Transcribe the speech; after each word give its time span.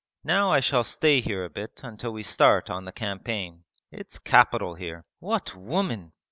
Now 0.23 0.51
I 0.51 0.61
shall 0.61 0.83
stay 0.83 1.21
here 1.21 1.45
a 1.45 1.49
bit 1.51 1.81
until 1.83 2.11
we 2.11 2.23
start 2.23 2.71
on 2.71 2.85
the 2.85 2.91
campaign. 2.91 3.65
It's 3.91 4.17
capital 4.17 4.73
here. 4.73 5.05
What 5.19 5.55
women! 5.55 6.13